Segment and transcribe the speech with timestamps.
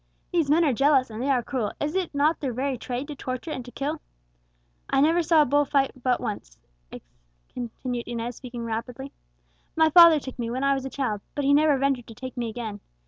[0.31, 3.15] These men are jealous, and they are cruel; is it not their very trade to
[3.15, 4.01] torture and to kill?
[4.89, 6.57] I never saw a bull fight but once,"
[7.53, 9.11] continued Inez, speaking rapidly.
[9.75, 12.35] "My father took me when I was a child; but he never ventured to take
[12.35, 12.79] me again.